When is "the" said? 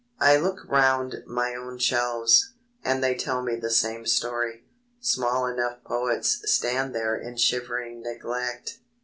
3.45-3.69